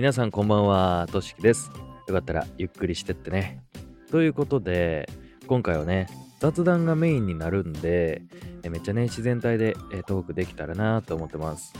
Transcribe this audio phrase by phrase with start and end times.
[0.00, 1.70] 皆さんこんばんは、としきです。
[2.08, 3.62] よかったらゆっくりしてってね。
[4.10, 5.06] ということで、
[5.46, 6.06] 今回はね、
[6.38, 8.22] 雑談がメインになるんで、
[8.62, 9.74] めっちゃね、自然体で
[10.06, 11.74] トークできたらなと思ってます。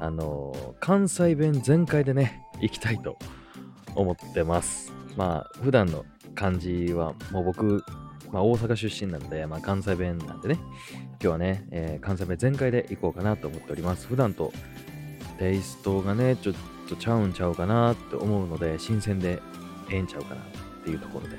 [0.00, 3.16] あの関西弁全開でね、行きたいと
[3.94, 4.92] 思ってます。
[5.16, 7.84] まあ、普段の感じは、もう僕、
[8.32, 10.58] まあ、大阪出身なんで、まあ、関西弁なんでね、
[11.10, 14.08] 今日はね、えー関西弁全開で行こうかなと思っております。
[14.08, 14.52] 普段と
[15.38, 19.42] テイストがね、ちょっとちゃうんちゃうかなって思うので、新鮮で
[19.90, 20.44] ええんちゃうかなっ
[20.84, 21.38] ていうところで、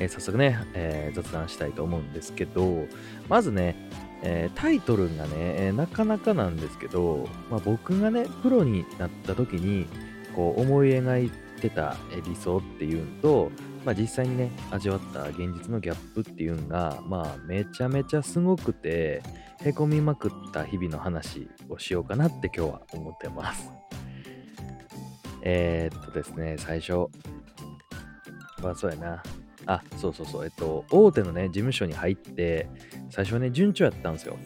[0.00, 2.86] えー早速ね、えー雑談したいと思うんですけど、
[3.28, 3.76] まずね、
[4.22, 9.86] えータイトルがね、えなかなかなんですけど、まあ、僕がね、プロになった時に、
[10.34, 13.52] こう思い描いてた理想っていうのと、
[13.84, 19.22] まあ、実際にね、味わった現実のギャップっていうのが、まあ、めちゃめちゃすごくて、
[19.62, 23.79] へこみまくった日々の話をしようかなって今日は思ってます。
[25.42, 27.08] えー、っとですね、最初。
[28.62, 29.22] まあ、そうやな。
[29.66, 30.44] あ、そうそうそう。
[30.44, 32.68] えっと、大手のね、事務所に入って、
[33.10, 34.36] 最初はね、順調やったんですよ。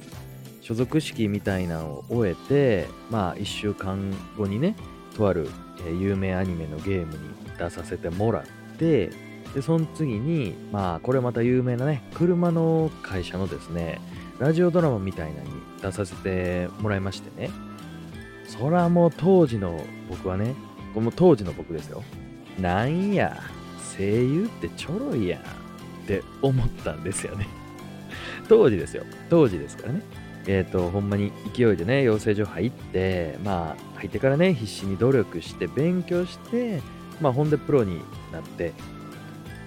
[0.60, 4.76] 所属式みたいなのを終えて、まあ、1週間後にね、
[5.16, 5.48] とある、
[5.86, 7.18] え有名アニメのゲームに
[7.58, 9.10] 出させてもらって、
[9.54, 14.00] で、その次に、まあ、これまた有名なね、車の会社のですね、
[14.38, 15.50] ラジオドラマみたいなのに
[15.80, 17.50] 出させてもらいましてね。
[18.46, 20.54] そらもう当時の僕はね、
[20.94, 22.02] この当時の僕ですよ。
[22.60, 23.42] なんや、
[23.96, 25.44] 声優ってちょろいやんっ
[26.06, 27.46] て思ったんですよね。
[28.48, 29.04] 当時ですよ。
[29.28, 30.02] 当時ですからね。
[30.46, 36.80] えっ、と、ほんまに勢いでね、養成所入って、まあ、入ってからね、必死に努力して、勉強して、
[37.20, 38.00] まあ、ほんでプロに
[38.30, 38.72] なって、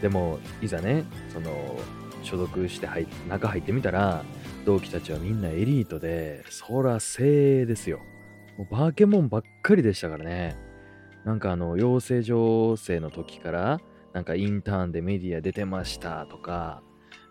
[0.02, 1.52] でも、いざね、その、
[2.22, 4.24] 所属して入中入ってみたら、
[4.66, 8.02] 同期たちはみんなエリートで、そら精鋭ですよ。
[8.58, 10.67] もうバケモンばっかりでしたからね。
[11.28, 13.82] なんかあの、養成所生の時から、
[14.14, 16.82] なんかインターンでメディア出てましたとか、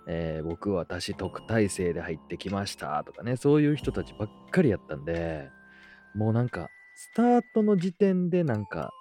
[0.07, 5.49] えー僕私特待生で入ってきましたとかね、そういう人たちばっかりやったんで、
[6.15, 8.93] もうなんか、スタートの時点でなんか、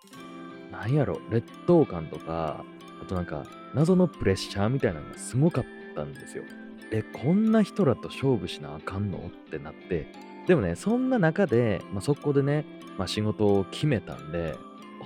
[0.72, 2.64] なんやろ、劣等感とか、
[3.02, 6.44] あとなんか、謎のプレッシャーみたいなのがすごかったんですよ。
[6.92, 9.18] え、こんな人らと勝負しなあかんの？
[9.18, 10.08] ってなって、
[10.48, 12.66] でもね、そんな中で、まあ、そこでね、
[12.98, 14.56] まあ、仕事を決めたんで、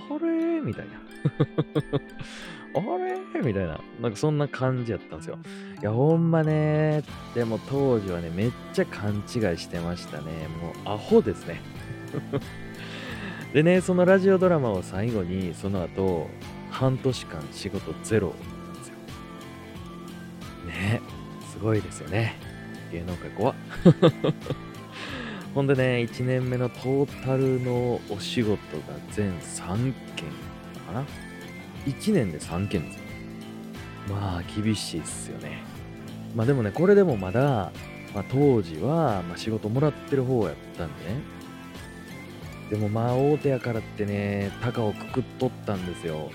[0.08, 0.60] あれ？
[0.60, 0.92] みたいな。
[2.74, 2.98] あ
[3.34, 3.40] れ？
[3.42, 3.80] みたいな。
[4.00, 5.38] なんかそんな感じやったんですよ。
[5.80, 7.02] いや、ほんまね、
[7.34, 9.22] でも当時はね、めっちゃ勘違い
[9.58, 10.24] してましたね。
[10.84, 11.60] もうアホですね。
[13.52, 16.28] でね、そのラジオドラマを最後に、その後、
[16.70, 18.94] 半年間仕事ゼロなんですよ。
[20.66, 21.00] ね
[21.52, 22.36] すごいですよね。
[22.92, 23.54] 芸能界怖っ。
[25.54, 28.56] ほんでね、1年目のトータルのお仕事が
[29.10, 30.28] 全3件
[30.86, 31.04] かな。
[31.86, 33.00] 1年で3件ですよ。
[34.08, 35.62] まあ、厳しいっすよね。
[36.36, 37.72] まあでもね、これでもまだ、
[38.14, 41.20] まあ、当時は、まあ、仕事もらってる方やったんでね。
[42.70, 46.30] でもまあ、大手やからってね、高をくくっとったんですよ。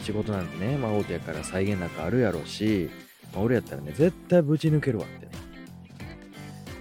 [0.00, 2.90] 仕事なんてね、まあ大手やから再現なんかあるやろうし、
[3.32, 5.31] まあ、俺やったらね、絶対ぶち抜けるわってね。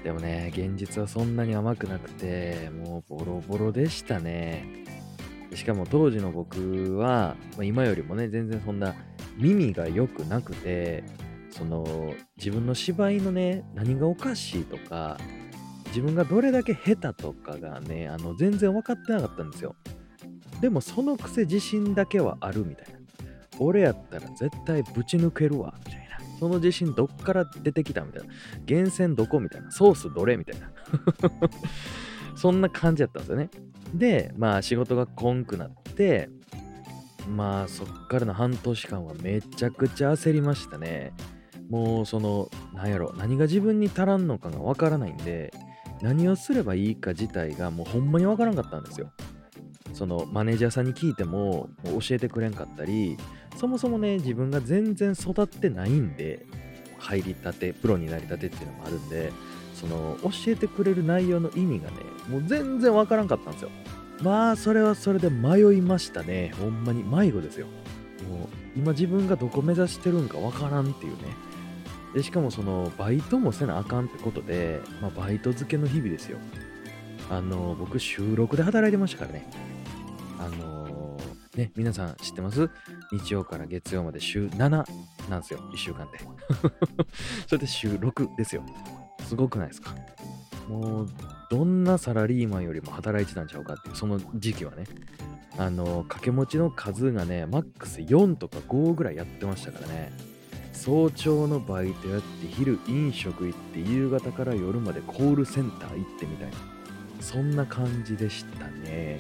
[0.04, 4.66] でもね、現実はそんなに甘くなくて、もうボロボロでしたね。
[5.54, 8.96] しかも当時の僕は、まあ、今よりもね、全然そんな
[9.38, 11.04] 耳が良くなくて、
[11.50, 15.18] その自分の芝居のね、何がおかしいとか、
[15.88, 19.76] 自分がどれだけ下手とかがね、あの全然分かってなかったんですよ。
[20.62, 23.00] でもそのくせ自信だけはあるみたいな。
[23.60, 26.01] 俺やったら絶対ぶち抜けるわ、みたいな。
[26.42, 28.34] その自信どっから出てきたみたいな。
[28.68, 29.70] 源泉どこみたいな。
[29.70, 30.72] ソースどれみたいな。
[32.36, 33.52] そんな感じやったんですよね。
[33.94, 36.32] で、まあ仕事がこんくなって、
[37.30, 41.14] まあそっからの半年間はめちゃくちゃ焦りましたね。
[41.70, 45.54] もうその、なんやろ、何が自分に足らんのかがわからないんで、
[46.02, 49.12] 何をすればいいか自体がもうほんまにわからんかったんですよ。
[49.94, 53.16] そのマネージャーさんに聞いてもも教えてくれんかったり、
[53.58, 56.46] そもそもね、自分が全然育ってないんで、
[56.98, 59.32] 入りたて、プロになりたてっていうのもあるんで、
[59.74, 61.98] その教えてくれる内容の意味がね、
[62.30, 63.70] もう全然わからんかったんですよ。
[64.22, 66.54] まあ、それはそれで迷いましたね。
[66.60, 67.66] ほんまに迷子ですよ。
[68.30, 71.20] もう、今自分がどこ目指してるんかわからんっていうね。
[72.14, 76.38] で、しかもその、バイトもせなあかんってことで、まあ、バイト漬けの日々ですよ。
[77.32, 79.48] あの、僕、週6で働いてましたからね。
[80.38, 80.91] あの
[81.56, 82.70] ね、皆さん知ってます？
[83.12, 84.70] 日曜から月曜まで週7
[85.30, 86.20] なんですよ、1週間で。
[87.48, 88.64] それで週6ですよ。
[89.28, 89.94] すごくないですか？
[90.70, 91.10] もう、
[91.50, 94.86] どんなサラリーマンよりも働いてたんちゃうかっていうその時期はね。
[95.58, 100.14] あの掛け持ちの数がねマックス4とか5ぐらいやってましたからね。
[100.72, 106.54] 早朝のバイトやって昼飲食行って夕方から夜までコールセンター行ってみたいな。
[107.20, 109.20] そんな感じでしたね。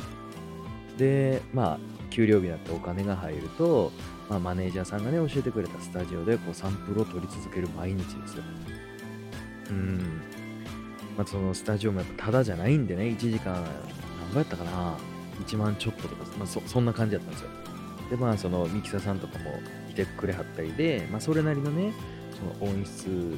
[0.98, 1.80] でまあ
[2.12, 3.92] 給料日になってお金が入ると、
[4.30, 8.44] まあ、マネージャーさんがね教えてくれたスタジオでこうサンプルを取り続ける毎日ですよ。
[9.72, 10.22] うん。
[11.18, 13.64] まあ、そのスタジオもやっぱタダじゃないんでね、1時間、何
[14.34, 14.96] 倍やったかな、
[15.46, 17.50] 1万ちょっととか、まあそ、そんな感じだったんですよ。
[18.10, 19.46] で、まあ、そのミキサーさんとかも
[19.90, 21.94] いてくれはったりで、まあ、それなりのね、
[22.60, 23.38] その音質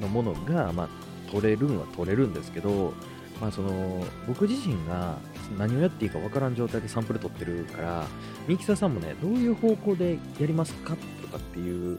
[0.00, 0.88] のものが、まあ、
[1.30, 2.94] 取れるんは取れるんですけど、
[3.40, 5.18] まあ、その僕自身が
[5.58, 8.06] 何をやっていいか分からん状態でサンプル取ってるから、
[8.46, 11.98] ミキサーさんもね、どういう方向でやりますかとかっていう、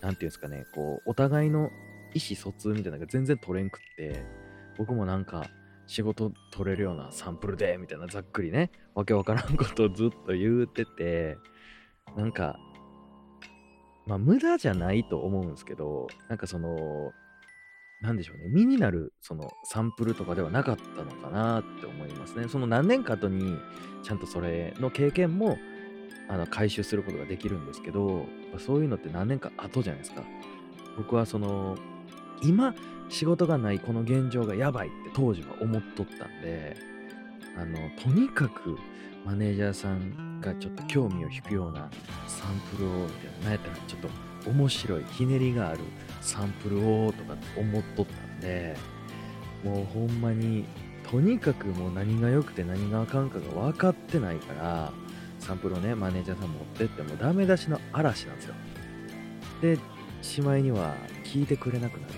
[0.00, 1.70] なんていうんですかね、こう、お互いの
[2.14, 4.24] 意思疎通みたいなのが全然取れんくって、
[4.76, 5.48] 僕もなんか
[5.86, 11.36] 仕事取れるようなサンプルでみたいなざっくりねわけわからんことをずっと言うてて
[12.16, 12.58] なんか
[14.06, 17.12] まあ無駄じゃないと思うんですけどなんかその
[18.04, 18.44] なんでしょうね。
[18.48, 22.48] 身になるそのサンプルとかではなかったのかなって思いますね。
[22.48, 23.56] その何年か後に
[24.02, 25.56] ちゃんとそれの経験も
[26.28, 28.26] あの回収することができるんですけど
[28.58, 30.22] そういうのって何年か後じゃないですか。
[30.98, 31.78] 僕はその
[32.42, 32.74] 今
[33.08, 36.76] 仕事がないこの現状がやばいって当時は思っとったんで
[37.56, 38.76] あのとにかく
[39.24, 41.88] マネージャーさんがちょっと興味を引くような
[42.26, 44.08] サンプルをみたいな何やったらちょっと
[44.46, 45.80] 面白いひねりがある
[46.20, 48.76] サンプルをとか思っとったんで
[49.62, 50.64] もうほんまに
[51.10, 54.92] とにかくもう何が良くて何があかんかが分かってないから
[55.38, 58.54] サンプルをねマネージャーさん持ってってもダメ出しの嵐なんですよ。
[59.60, 59.78] で
[60.22, 60.94] しまいには
[61.24, 62.14] 聞いてくれなくなる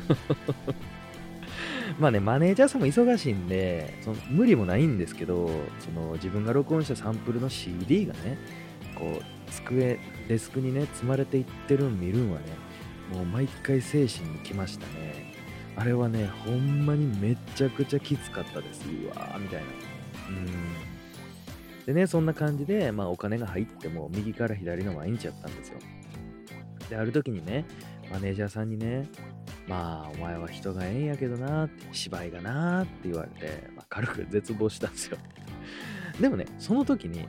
[1.98, 8.38] まあね、マネージャーさんも忙しいんで、その無理もないんですけど、その自分が録音したサンプルの CD がね、
[8.98, 9.98] こう、机、
[10.28, 12.46] デスクにね、積まれていってるん見るんはね、
[13.12, 15.34] もう毎回精神に来ましたね。
[15.76, 18.84] あれはね、ほんまにめちゃくちゃきつかったです。
[18.88, 19.66] うわー、みたいな。
[20.30, 21.84] うん。
[21.86, 25.78] でね、そんな感じで、まあお金が入っても右から左の毎日やったんですよ。
[26.90, 27.64] で、ある時にね、
[28.10, 29.08] マネージャーさんにね、
[29.68, 35.18] まあ、お前は人がええんやけどなって、芝居がなって言われて、まあ、軽く絶望したんですよ。
[36.20, 37.26] でもね、その時に、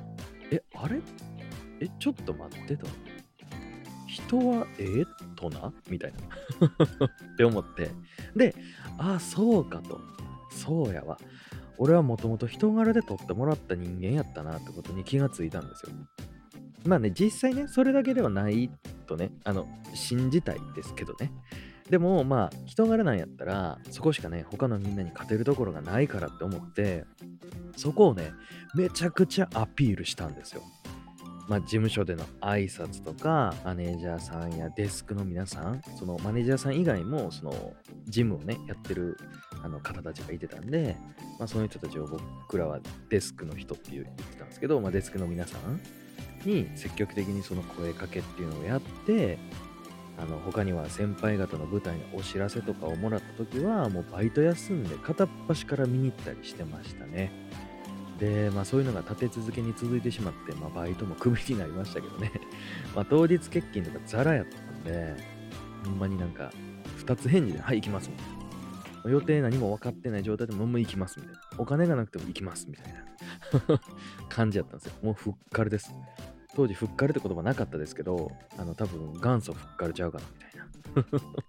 [0.51, 0.99] え、あれ？
[1.79, 2.87] え、ちょっと待ってと。
[4.07, 5.73] 人はええとな？
[5.89, 6.67] みたいな
[7.05, 7.91] って思って。
[8.35, 8.55] で、
[8.97, 9.99] ああ、そうかと。
[10.49, 11.17] そうやわ。
[11.77, 15.93] 俺はもともと人柄で撮ってもらった人間やったなってことに気がついたんですよ。
[16.85, 18.71] まあね、実際ね、それだけではない
[19.05, 21.31] とね、あの、信じたいですけどね。
[21.89, 27.05] でもまあ人柄なんやったらそこしかね他のみんなに勝てるところがないからって思って
[27.77, 28.33] そこをね
[28.75, 30.63] めちゃくちゃアピールしたんですよ。
[31.47, 37.51] まあ、事務所での挨拶とかマネージャーさんやデスクの皆さんそのマネージャーさん以外もその
[38.05, 39.17] 事務をねやってる
[39.63, 40.97] あの方たちがいてたんで、
[41.39, 42.79] まあ、その人たちを僕らは
[43.09, 45.79] デスクの人っていう言ってたんですけど、まあ、デスクの皆さん
[46.45, 49.39] に積極的にその声かけっていうのをやって
[50.17, 57.31] あの他には先輩方の舞台のお知らせとかをもらった時はもうバイト休んで片っ端から見に行ったりしてましたね。
[58.19, 62.31] でまあそういうのが立て続けに続いてしまって、まあ、バイトもクビになりましたけどね。
[62.95, 65.15] ま当日欠勤とかザラやったんで
[65.85, 66.51] ほんまになんか
[66.99, 68.37] 2つ返事で「はい行きます」みたいな。
[69.05, 71.41] 予定何も分かってない状態でももう行きますみたいな。
[71.57, 73.79] お金がなくても行きますみたいな。
[74.27, 74.93] 感じやったんですよ。
[75.01, 75.93] もうふっかるです。
[76.55, 81.46] 当時ふっかるって言葉なかったですけど、あの多分元祖ふっかるちゃうかなみたいな。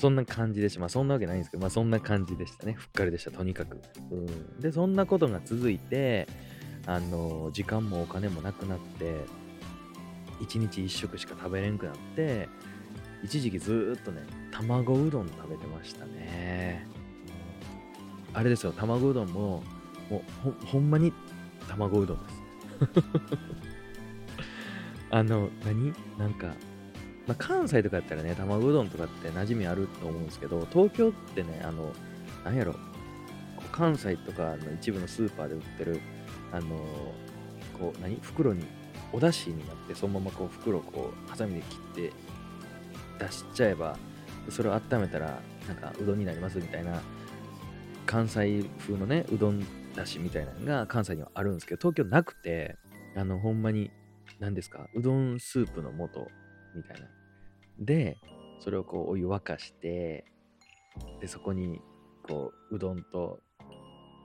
[0.00, 0.80] そんな感じでした。
[0.80, 2.72] まあそんなわけないんですけど、まあそんな感じでしたね。
[2.72, 3.78] ふっかりでした、とにかく。
[4.10, 6.26] うん、で、そんなことが続いて、
[6.86, 9.26] あの、時間もお金もなくなって、
[10.40, 12.48] 1日1食しか食べれんくなって、
[13.22, 16.86] 一時期ずっとね、卵うどん食べてましたね。
[18.32, 19.62] あれですよ、卵うどんも、
[20.08, 21.12] もうほほんまに
[21.68, 22.42] 卵うどんです。
[25.10, 25.92] あの、何？
[26.16, 26.54] なんか、
[27.30, 31.92] まあ、関西とかやったらね、卵うどんとかって馴染みあると思うんですけど、東京ってね、あの、
[32.44, 32.74] なんやろ、
[33.70, 36.00] 関西とかの一部のスーパーで売ってる、
[36.50, 36.76] あの、
[37.78, 38.16] こう、何？
[38.20, 38.64] 袋に、
[39.12, 42.12] お出汁になって、そのままこう、袋をこう、ハサミで切って
[43.24, 43.96] 出しちゃえば、
[44.48, 47.00] それを温めたら、なんか、うどんになりますみたいな、
[48.06, 52.76] 関西風のね、うどんだしみたいなのが関西にはあるんですけど、東京なくて、
[53.16, 53.92] あの、ほんまに
[54.40, 56.26] 何ですか、うどんスープの素
[56.74, 57.06] みたいな。
[57.80, 58.18] で、
[58.60, 60.24] それをこうお湯沸かして、
[61.20, 61.80] で、そこに
[62.22, 63.40] こう、うどんと、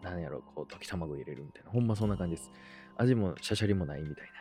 [0.04, 1.72] なんやろ、こう、溶き卵入れるみたいな。
[1.72, 2.52] ほんまそんな感じです。
[2.98, 4.32] 味もシャシャリもないみたいな。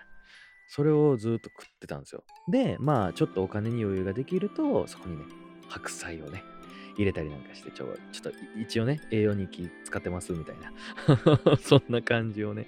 [0.69, 2.25] それをずっと食ってたんですよ。
[2.49, 5.25] で、まあ、ちょっとお金に余裕ができると、そこにね、
[5.69, 6.43] 白菜をね、
[6.97, 10.73] 入れたりなんかして、ちょちょっと一応ね、栄養に気使ってますみたいな。
[11.59, 12.67] そんな感じをね、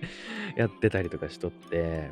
[0.56, 2.10] やってたりとかしとって、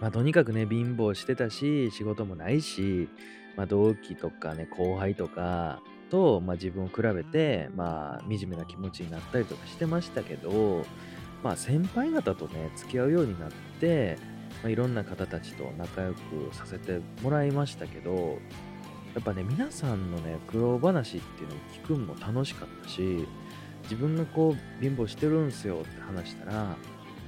[0.00, 3.08] まあとにかくね、貧乏してたし、仕事もないし、
[3.56, 10.84] まあ同期とかね、後輩とかと、まあ自分を比べて、まあ惨めな気持ちになったりとかしてましたけど、
[11.42, 13.50] まあ先輩方とね、付き合うようになっ
[13.80, 14.18] て、
[14.62, 16.18] まあ、いろんな方たちと仲良く
[16.52, 18.38] させてもらいましたけど、
[19.14, 23.26] やっぱね、皆さんのね、苦労話っていうのを聞くのも楽しかったし、
[23.84, 26.76] 自分がこう、貧乏してるんすよって話したら、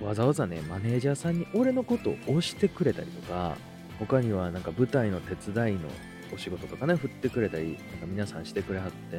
[0.00, 3.56] わざわざね、マネージャーさんに俺のことを押してくれたりとか、
[3.98, 5.88] 他にはなんか舞台の手伝いの
[6.32, 9.16] お仕事とかね、振ってくれたり、なんか皆さんしてくれはって、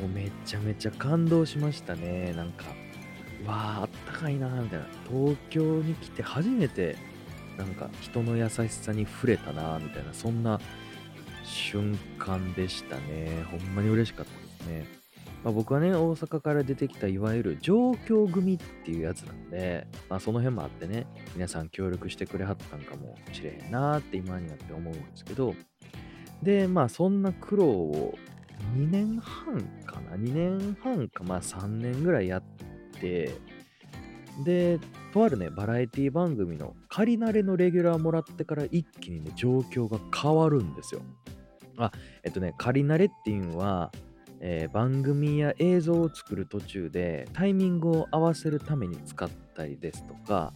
[0.00, 2.32] もうめちゃめちゃ感動しましたね。
[2.36, 2.64] なんか、
[3.46, 4.86] わあ、あったかいなみたいな。
[5.08, 6.96] 東京に来て初めて、
[7.56, 10.60] なんか人の優しさに触れたなみたいな、そんな
[11.44, 13.44] 瞬間でしたね。
[13.50, 15.01] ほんまに嬉しかったですね。
[15.44, 25.54] まあ、僕はね、大阪から出てきたいわゆる上京組っていうやつなんで、まあ、その辺もあってね、皆さん協力してくれはったんかもしれへんなーって今になって思うんですけど、
[26.42, 28.14] で、まあそんな苦労を
[28.76, 32.42] 2年半かな ?2 年半か、まあ3年ぐらいやっ
[33.00, 33.32] て、
[34.44, 34.78] で、
[35.12, 41.02] とあるね、バラエティ番組の仮慣れのレギュラーもらってから一気にね、状況が変わるんですよ。
[41.76, 41.90] あ、
[42.22, 43.92] えっとね、仮慣れっていうのは、
[44.44, 50.52] えー、番組や映像を作る途中でタイミングを合わせるために使ったりですとか、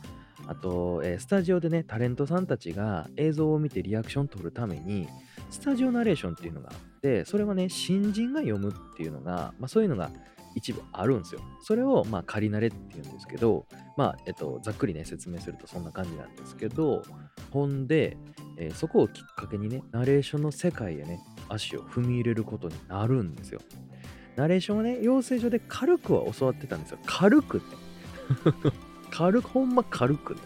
[0.48, 5.08] あと、えー、スタジオでね、タレントさんたちが映像を見てリアクション取るために、
[5.50, 10.10] スタジオナレーションっていうのがあって、それはね、新人が読むっていうのが、まあそういうのが
[10.56, 11.40] 一部あるんですよ。
[11.60, 17.02] それを、まあ、仮慣れって言うんですけど、まあ、えっと、ざっくりね、説明するとそんな感じなんですけど、
[17.50, 18.16] ほんで、
[18.56, 21.20] えー、そこをきっかけにね、ナレーションの世界へね、
[21.50, 23.60] 足を踏み入れることになるんですよ。
[24.34, 26.98] ナレーションはね、養成所で軽くは教わってたんですよ。
[27.04, 27.76] 軽くって。
[29.12, 30.40] 軽く、ほんま軽くね。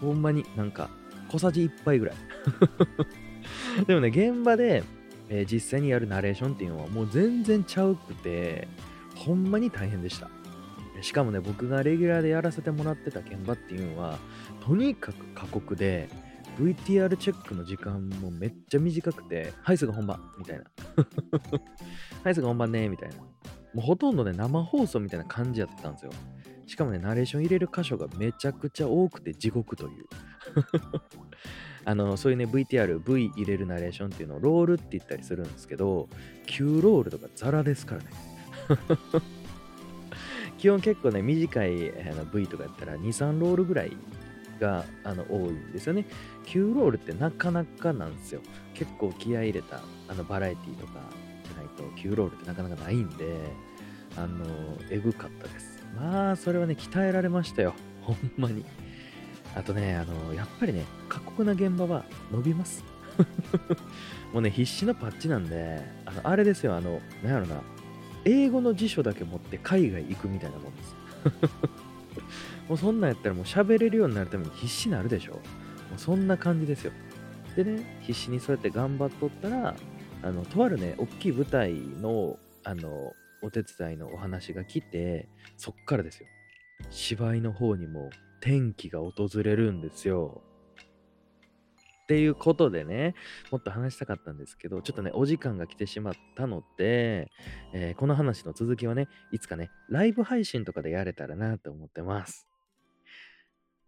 [0.00, 0.90] ほんまになんか、
[1.28, 2.16] 小さじ1杯ぐらい。
[3.86, 4.82] でもね、現場で、
[5.28, 8.66] えー、実際にやるナレーションっていうのはもう全然ちゃうくて、
[9.20, 10.30] ほんまに大変でした。
[11.02, 14.18] しかもね、僕がレギュラーでやらせてもらってた現場っていうのは、
[14.60, 16.08] とにかく過酷で、
[16.58, 20.64] VTR チェックの時間もめっちゃ短くて、はい、すぐ本番みたいな。
[22.24, 23.16] はい、すぐ本番ねみたいな。
[23.16, 23.24] も
[23.76, 26.12] うほとんどね、生放送みたいな感じやってたんですよ。
[26.66, 30.04] しかもね、ナレーション入れる箇所がめちゃくちゃ多くて地獄という。
[31.84, 36.08] あの、そういうね、VTR、V 入れるナレーションっていうのをロールって言ったりするんですけど、
[36.46, 38.29] 9ロールとかザラですからね。
[40.58, 43.96] 基本結構ね、短いあの V とかやったら2、3ロールぐらい
[44.60, 46.04] があの多いんですよね。
[46.46, 48.40] 9ロールってなかなかなんですよ。
[48.74, 51.00] 結構気合い入れたあのバラエティとか
[51.44, 53.36] じゃないと9ロールってなかなかないんで、
[54.16, 54.44] あの、
[54.90, 55.82] えぐかったです。
[55.96, 57.74] まあ、それはね、鍛えられましたよ。
[58.02, 58.64] ほんまに。
[59.54, 62.84] あとね、あの、やっぱりね、過酷な現場は伸びます。
[64.32, 67.62] もうね、必死のパッチなんで、あの、あれですよ、あの、なんやろな、
[68.24, 70.94] 英語の辞書だけ持って海外行くみたいなもんです。
[72.68, 75.32] もうそんなんやったらもう喋れるようになるために必死になるでしょ。
[75.32, 75.38] も
[75.96, 76.92] うそんな感じですよ。
[77.56, 79.76] でね、必死にそうやって頑張っとったら、
[80.22, 83.12] あの、とあるね、大きい舞台の、あの、
[83.42, 86.28] お手伝いのお話が来て、そっからですよ。
[86.90, 88.10] 芝居の方にも
[88.40, 90.42] 転機が訪れるんですよ。
[92.10, 93.14] っていうことでね、
[93.52, 97.30] もっと話したかったんですけど、ちょっとね、お時間が来てしまったので、
[97.72, 102.48] えー、この話の続きはね、いつかね、ライブ配信とかでやれたらなと思ってます。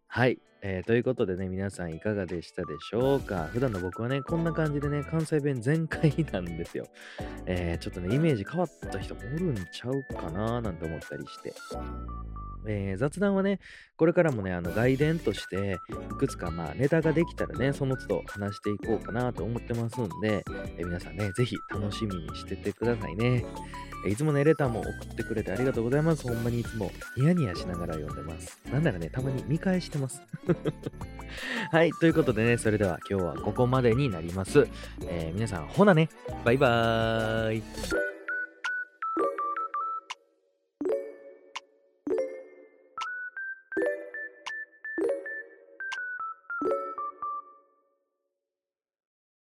[0.06, 0.38] はい。
[0.64, 3.48] えー、ということでね、皆さんいかがでしたでしょうか？
[3.52, 6.86] 普段の僕はね、こんな感じでね、関西弁全開なんですよ。
[7.46, 10.60] えー、ちょっとね、イメージ変わった人もおるんちゃうかな？
[10.60, 11.52] なんて思ったりして。
[12.64, 13.58] えー、雑談はね、
[13.96, 15.78] これからもね、あの外伝として、
[16.12, 20.44] いくつかまあネタができたらね、その都度話していこうかなと思ってますんで、
[20.78, 23.44] えー、皆さんね、ぜひ楽しみにしててくださいね。
[24.04, 26.22] え、いつもね、レターも送ってくれてありがとうございます。
[26.28, 28.60] ほんまにいつもニヤニヤしながら読んでます。
[28.70, 30.22] なんならね、たまに見返してます。
[31.70, 34.68] はい、ということでね、それでは今日はここまでになります。
[35.06, 36.08] え皆さん、ほなね、
[36.44, 38.11] バイバーイ。